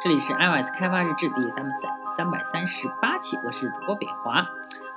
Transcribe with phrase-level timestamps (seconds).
[0.00, 4.46] 这里是 iOS 开发日志第三百三三百三十八期，我是主播北华。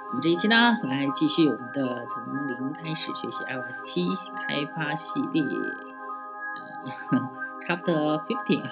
[0.09, 7.19] 我们这一期呢，来继续我们的从零开始学习 iOS 七开发系列，呃
[7.67, 8.69] ，Chapter Fifteen 啊，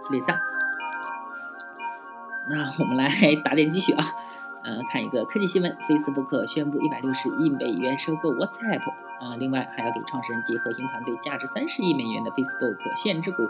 [0.00, 0.40] 系列三。
[2.48, 3.10] 那我们来
[3.44, 4.02] 打点鸡血啊。
[4.64, 8.82] 呃，看一个科技新闻，Facebook 宣布一百六十亿美元收购 WhatsApp，
[9.20, 13.42] 啊，另外还要给创始人及核心团队价值三十亿美元的 Facebook 限制股。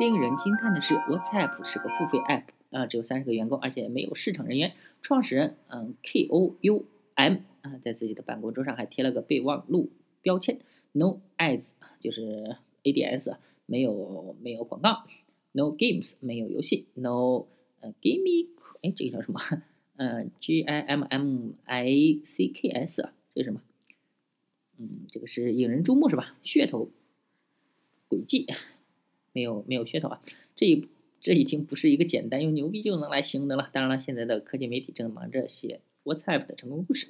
[0.00, 4.72] 令人惊叹的是，WhatsApp 是个付费 App，啊，只有三十个员工，而且没有市场人员。
[5.00, 6.84] 创始人，嗯，K O U
[7.14, 10.58] M，啊，在自己的办公桌上还贴了个备忘录标签
[10.92, 15.04] ，No ads，就是 ADS，没有没有广告
[15.52, 17.46] ，No games，没有游戏，No，
[17.80, 18.48] 呃，Game，
[18.82, 19.40] 哎，这个叫什么？
[19.96, 23.60] 嗯， G I M M I C K S 啊，这是什么？
[24.78, 26.36] 嗯，这个是引人注目是吧？
[26.42, 26.90] 噱头
[28.08, 28.46] 诡计，
[29.32, 30.22] 没有没有噱头啊！
[30.56, 30.88] 这一
[31.20, 33.70] 这已经不是一个简单用牛逼就能来形容的了。
[33.72, 37.08] 当然了，现在的科技媒体正忙着写 WhatsApp 的成功故事。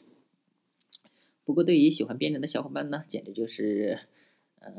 [1.45, 4.01] 不过，对于喜欢编程的小伙伴呢，简直就是
[4.61, 4.73] 呃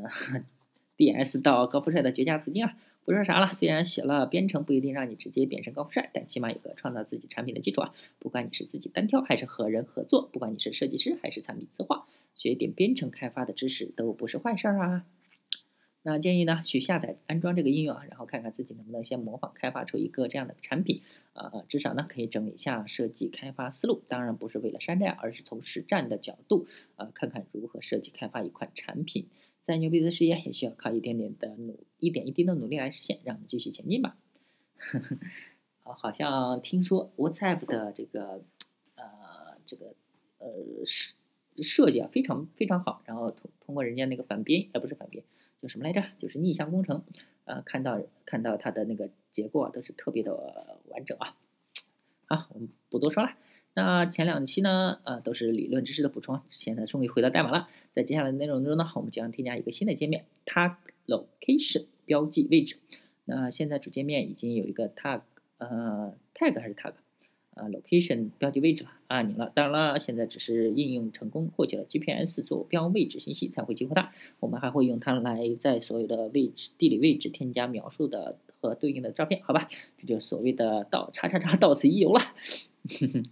[0.96, 2.76] D S 到高富帅的绝佳途径啊！
[3.06, 7.94] 不说啥了，虽然写了编程不一定让你直接变成高富帅，但起码有个创造自己产品的基础啊。
[8.18, 15.04] 不管你是自己单挑还是和人合作，不管你是设计师还是产品策划，学点编程开发的知识都不是坏事儿啊。
[16.06, 24.04] 那建议呢，去下载安装这个应用啊，然后看看自己能不能先模仿开发出一个这样的产品，呃，至少呢可以整理一下设计开发思路。
[24.06, 29.26] 当然不是为了山寨，而是从实战的角度，呃，看看如何设计开发一款产品。
[29.62, 33.18] 再牛逼的事业也需要靠一点点的努，一点一滴的努力来实现。
[33.24, 34.16] 让我们继续前进吧。
[35.82, 38.44] 啊，好像听说 WhatsApp 的这个
[38.94, 39.04] 呃
[39.66, 39.96] 这个
[40.38, 40.46] 呃
[40.86, 41.14] 是
[41.62, 45.24] 设计啊非常非常好，然后通通过人家那个反编，呃不是反编，
[45.58, 46.02] 叫什么来着？
[46.18, 47.02] 就是逆向工程。
[47.44, 51.36] 呃，看到看到它的那个结构啊，都是特别的完整啊。
[52.26, 53.30] 好，我们不多说了。
[53.74, 56.40] 那前两期呢，呃，都是理论知识的补充。
[56.50, 57.68] 现在终于回到代码了。
[57.92, 62.78] 在接下来的内容中呢，我们将添加一个新的界面，tag location 标记位置。
[63.26, 65.20] 那现在主界面已经有一个 tag，
[65.58, 66.94] 呃，tag 还是 tag，
[67.56, 69.50] 呃，location 标记位置了按钮了。
[69.54, 74.12] 当然了，现在只是应用成功获取了 GPS 坐标位置信息才会激活它。
[74.40, 79.68] 我们还会用它来在所有的位置地理位置添加描述的和对应的照片，好吧？
[79.96, 82.20] 这就所谓的到叉叉叉到此一游了。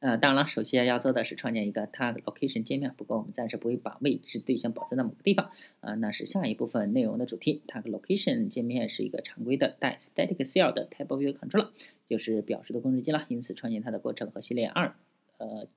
[0.00, 2.92] 呃，当然了，首先要做的是创建一个 tag location 界面。
[2.96, 5.50] 不过我们暂时不会把位置对象保存在某个地方，
[5.80, 7.60] 啊，那是下一部分内容的主题。
[7.68, 11.68] tag location 界面是一个常规的带 static cell 的 type view controller，
[12.10, 13.24] 就是表示的控制机了。
[13.28, 14.94] 因此，创建它的过程和系列二，
[15.38, 15.68] 呃，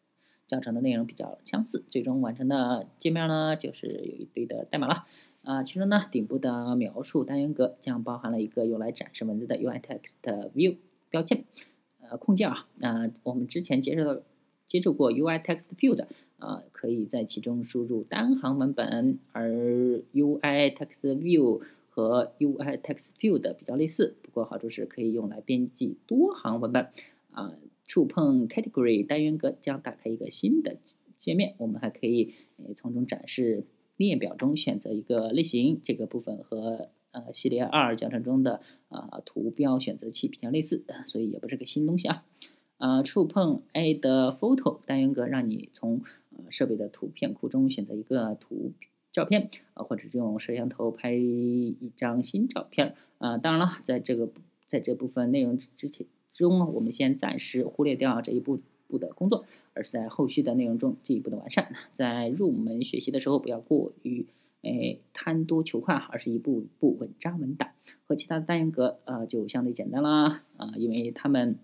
[0.48, 1.86] 教程的内容比较相似。
[1.92, 5.06] 最终完成的界面呢，就是有一堆的代码了。
[5.44, 10.16] 啊，其中呢，顶部的描述单元格将包含了一个用来展示文字的 UI text
[10.56, 10.78] view
[11.10, 11.46] 标签。
[12.02, 14.22] 呃，控件啊，那我们之前接触到
[14.68, 16.06] 接触过 UI Text Field，
[16.40, 19.52] 啊，可以在其中输入单行文本，而
[20.14, 21.62] UI Text View
[21.94, 26.88] 和 UI Text Field 比较类似，不过好处是可以用来编辑多行文本。
[27.32, 27.54] 啊，
[27.86, 30.78] 触碰 Category 单元格将打开一个新的
[31.18, 32.34] 界面，我们还可以
[32.76, 33.66] 从中展示
[33.98, 36.90] 列表中选择一个类型，这个部分和。
[37.14, 38.60] 呃，系列二教程中的
[38.90, 42.26] 啊图标选择器比较类似，所以也不是个新东西啊。
[42.80, 46.02] 呃，触碰 Add Photo 单元格，让你从
[46.36, 48.72] 呃设备的图片库中选择一个图
[49.14, 52.96] 照片，啊，或者是用摄像头拍一张新照片。
[53.20, 54.30] 啊，当然了，在这个
[54.68, 61.74] 在这部分内容之前中呢，我们先暂时忽略掉这一步步的工作，而是在后续的内容中进一步的完善。
[61.94, 64.26] 在入门学习的时候，不要过于。
[64.66, 67.74] 哎，贪多求快，而是一步一步稳扎稳打。
[68.08, 71.60] 和其他的单元格，呃，就相对简单啦，啊，因为它们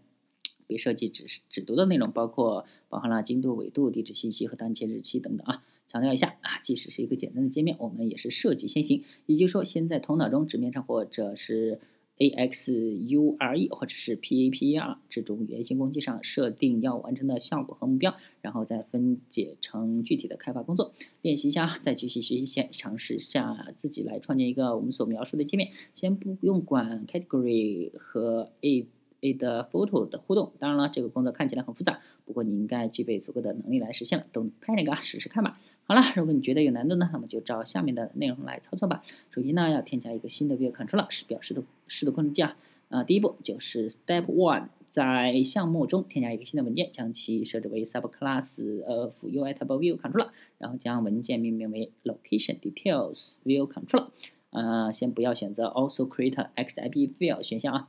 [0.68, 5.64] 被设计只是只读的内容，包括包含了经度、纬度、地址信息和当前日期等等啊。
[5.90, 11.80] 强调一下啊，即使是一个简单的界面，我们也是设计先行，也就是说，先在头脑中、纸面上或者是。
[12.22, 12.74] A X
[13.08, 20.92] U R E 或者是 P A P E R 这种原型工具上设定要完成的效果和目标，然后再分解成具体的开发工作。
[21.22, 25.72] 练习一下，再继续学习先，尝试一下自己来创建一个我们所描述的界面。
[25.96, 28.88] 先不用管 Category 和 A。
[29.22, 34.26] A 的 photo 的互动，当然了，这个工作看起来很复杂，不过你应该具备足够的能力来实现了。
[34.32, 35.60] 等拍那个试试看吧。
[35.84, 39.04] 好了，如果你觉得有难度呢，那么就照下面的内容来操作吧。
[39.32, 42.56] 首先呢，要添加一个新的 view controller，是表示的式的控制器啊。
[42.90, 54.08] 啊，第一步就是 Step One，在项目中添加一个新的文件，将其设置为 subclass of UI Table view controller，然后将文件命名为 Location Details View Controller。
[54.52, 57.88] 呃，先不要选择 Also create XIB file 选项啊。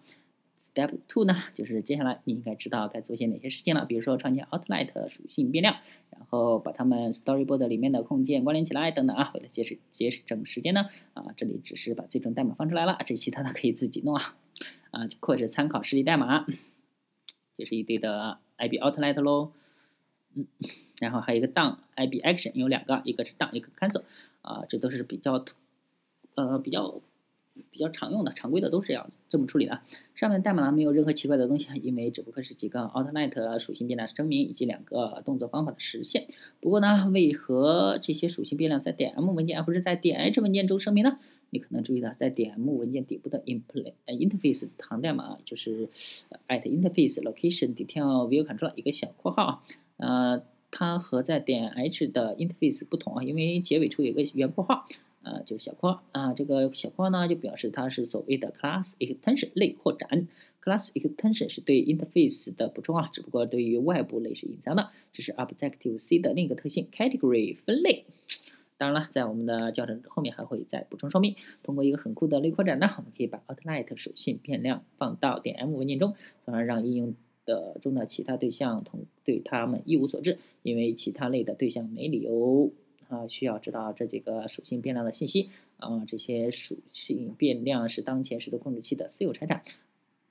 [0.60, 5.76] Step two 呢，就是接下来你应该知道该做些哪些事情了，比如说创建 Outlet 属性变量，
[6.10, 9.30] 然后把它们 Storyboard 里面的控件关联起来等等啊。
[9.32, 14.36] 为了节省节省时间呢，啊，这里只是把最终代码放出来了，这其他的可以自己弄啊，
[14.90, 16.44] 啊，或者参考实例代码，
[17.56, 19.52] 这是一堆的 IB Outlet 喽，
[20.34, 20.46] 嗯，
[21.00, 24.02] 然后还有一个 Down IB Action 有两个，一个是 Down，一个 Cancel，
[24.42, 25.42] 啊，这都是比较，
[26.34, 27.00] 呃，比较。
[27.70, 29.80] 比较常用的、常规的都是要这么处理的。
[30.14, 36.26] 上面代码呢没有任何奇怪的东西，因为只不过是几个 outlet 属性变量声明以及两个动作方法的实现。
[36.60, 41.18] 不过呢，为何这些属性变量在点 m 文件而不是在点 h 文件中声明呢？
[41.52, 45.88] 你可能注意到，在点 m 文件底部的 impl interface 行代码就是
[46.46, 49.62] at interface location detail view control 一个小括号啊，
[49.96, 54.86] 呃，它和在点 h 的 interface 不同啊，因为结尾处有个圆括号。
[55.22, 60.28] 啊，就是小括号啊，这个小括号呢，就表示它是所谓的 class extension 类扩展。
[60.62, 64.90] class extension 是对 interface 的补充啊，只不过对于外部类是隐藏的。
[65.12, 68.04] 这是 Objective C 的另一个特性，category 分类。
[68.76, 71.34] 当然了，在我们的教程后面还会再补充说明。
[71.62, 76.14] 通过一个很酷的类扩展呢，我们可以把 Outlet 属性变量放到点 M 文件中，
[76.44, 77.14] 从而让应用
[77.44, 82.72] 的中的其他对象同对它们一无所知，因为其他类的对象没理由。
[83.10, 89.64] 啊，需要知道这几个属性变量的信息啊，这些属性变量是当前时度控制器的私有财产，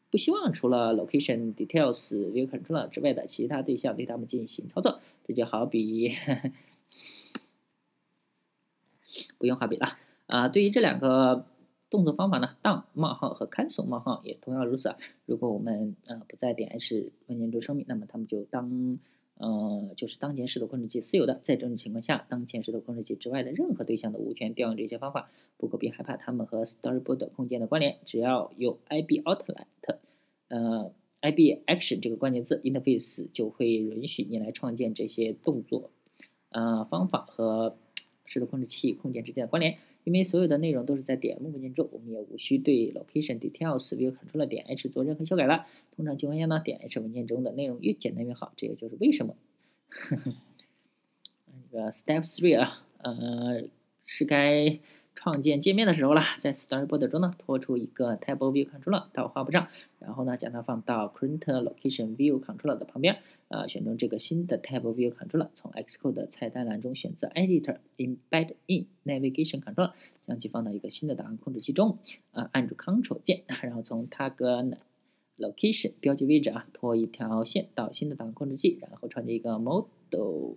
[0.10, 5.02] 不希望除了 location details view controller 之外的其他对象对它们进行操作。
[5.28, 6.14] 这就好比，
[9.38, 10.48] 不用好比了啊。
[10.48, 11.46] 对于这两个
[11.90, 14.96] 动作方法呢，down 冒号和 cancel 冒号也同样如此。
[15.26, 18.98] 如果我们呃不再点 h 文件中声明，那么它们就当。
[19.40, 25.32] 呃，就是当前时度控制器私有的，在这种情况下，当前时度控制器之外的任何对象都无权调用这些方法。
[25.56, 29.98] 不过别害怕它们和 Storyboard 空间的关联，只要有 IB Outlet，
[30.50, 30.92] 呃
[31.22, 35.92] ，IB Action 这个关键字，Interface 就会允许你来创建这些动作，
[36.50, 37.78] 呃，方法和
[38.30, 39.78] 时度控制器控件之间的关联。
[40.06, 45.68] 因为所有的内容都是在点 M 文件中，我们也无需对 locationdetailsviewcontrol 点 H 做任何修改了。
[45.96, 49.36] 通常情况下呢，点 H 文件中的内容越简单越好，这也就是为什么。
[51.48, 53.64] 那个 Step Three 啊，呃，
[54.02, 54.80] 是该。
[55.22, 59.68] 创建界面的时候了，在 Storyboard 中呢，拖出一个 Table View Controller 到画布上，
[60.00, 63.18] 然后呢，将它放到 Current Location View Controller 的旁边，
[63.50, 71.98] 呃，选中这个新的 Table View Controller，从 Xcode 的菜单栏中选择 Editor Embed in Navigation Controller，将其放到一个新的档案控制器中，
[72.32, 74.78] 啊，按住 Ctrl 键，然后从 Tag
[75.38, 80.54] Location 标记位置啊，拖一条线到新的档案控制器，然后创建一个 Model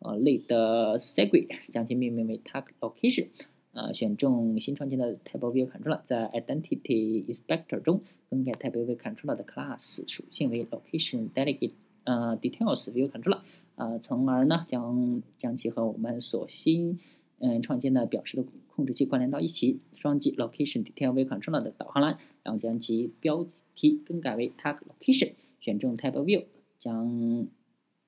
[0.00, 3.28] 呃类的 Segue，将其命名为 Tag Location。
[3.74, 8.00] 呃，选中新创建的 Table View Controller，在 Identity Inspector 中
[8.30, 11.72] 更改 Table View Controller 的 Class 属性为 Location Delegate
[12.04, 13.40] 呃 Details View Controller，
[13.74, 17.00] 呃，从而呢将将其和我们所新
[17.40, 19.80] 嗯创建的表示的控制器关联到一起。
[19.96, 26.44] 双击 Location Detail View Controller 的导航栏，然后将其标题更改为 Tag Location，选中 Table View，
[26.78, 27.48] 将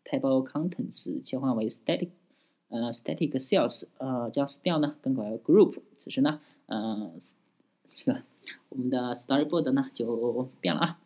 [0.04, 2.10] Table Contents 切换为 Static。
[2.68, 5.80] 呃，static sales，呃，将 style 呢更改为 group。
[5.96, 7.12] 此时呢，呃，
[7.90, 8.22] 这个
[8.68, 11.00] 我们的 storyboard 呢就变了啊。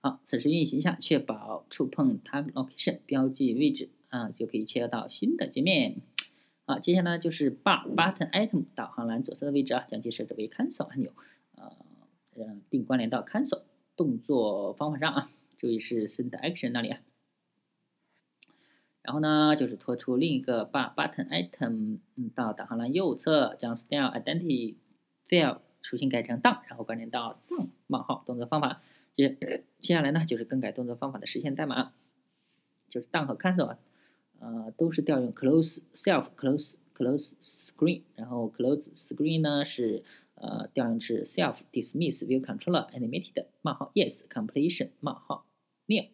[0.00, 5.96] 好，此时运行一下，确保触碰 tag location 标记位置啊，就可以切到新的界面。
[6.64, 11.12] 好，接下来就是 bar button item 导航栏左侧的位置啊，将其设置为 cancel 按钮，
[11.54, 13.62] 呃，并关联到 cancel
[13.96, 15.30] 动作方法上啊。
[15.56, 17.00] 注意是 send action 那里啊。
[19.02, 21.98] 然后呢，就是拖出另一个 Button item
[22.34, 24.76] 到导航栏右侧，将 style identity
[25.28, 28.80] file 属性改成 down，然后关联到 down 冒号动作方法。
[29.12, 29.36] 接
[29.80, 31.92] 接下来呢，就是更改动作方法的实现代码，
[32.88, 33.76] 就是 down 和 cancel，
[34.38, 40.04] 呃，都是调用 close self close close screen，然后 close screen 呢是
[40.36, 45.44] 呃调用是 self dismiss view controller animated 冒号 yes completion 冒号
[45.86, 46.04] new。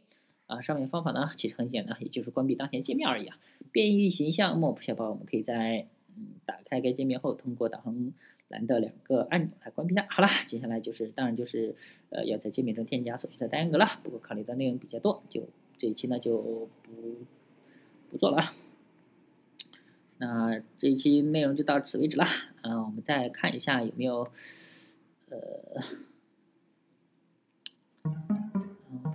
[0.48, 3.38] 啊，上面方法呢其实很简单，也就是关闭当前界面而已啊。
[3.70, 5.86] 变异形象 Mop 小宝，我们可以在
[6.16, 8.14] 嗯打开该界面后，通过导航
[8.48, 10.06] 栏的两个按钮来关闭它。
[10.08, 11.76] 好了，接下来就是当然就是
[12.08, 14.00] 呃要在界面中添加所需的单元格了。
[14.02, 16.38] 不过考虑到内容比较多，就这一期呢就
[16.82, 17.18] 不
[18.10, 18.54] 不做了。
[20.16, 22.24] 那这一期内容就到此为止了。
[22.62, 24.26] 嗯，我们再看一下有没有
[25.28, 26.07] 呃。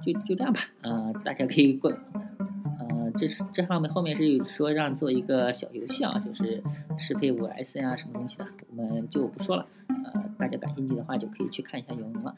[0.06, 6.62] 就就这样吧，呃，大家可以过，呃，这是这上面后面是有说让做一个小游戏啊，就是
[6.98, 9.66] 适配五 S 呀什么东西的，我们就不说了。
[9.88, 12.36] 呃，大家感兴趣的话就可以去看一下原文了。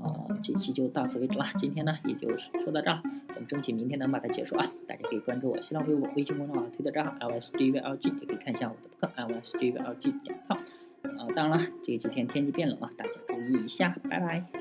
[0.00, 1.44] 呃，这期就到此为止了。
[1.56, 2.28] 今天呢，也就
[2.62, 3.02] 说到这儿，
[3.34, 4.70] 我们争取明天能把它结束啊。
[4.86, 10.58] 大家可以关注我新浪微博、微信公众号、推特账号 lsjvlg，也可以看一下我的博客 lsjvlg 点 com。
[11.18, 14.57] 啊，当然了，这几天天气变冷了，大家注意一下，拜拜。